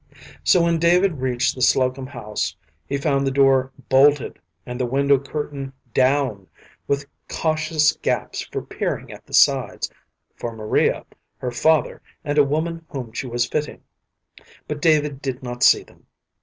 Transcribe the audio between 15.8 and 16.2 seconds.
them.